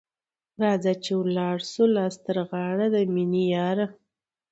راځه 0.61 0.93
چي 1.03 1.11
ولاړ 1.19 1.57
سو 1.71 1.83
لاس 1.95 2.15
تر 2.25 2.37
غاړه، 2.49 2.87
د 2.93 2.95
میني 3.13 3.43
یاره 3.55 3.87